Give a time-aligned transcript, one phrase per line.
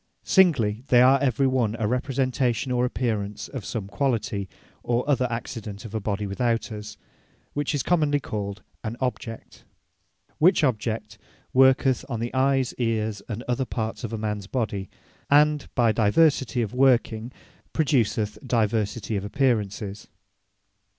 [0.23, 4.49] Singly, they are every one a Representation or Apparence, of some quality,
[4.81, 6.97] or other Accident of a body without us;
[7.53, 9.63] which is commonly called an Object.
[10.39, 11.19] Which Object
[11.53, 14.89] worketh on the Eyes, Eares, and other parts of mans body;
[15.29, 17.31] and by diversity of working,
[17.71, 20.07] produceth diversity of Apparences.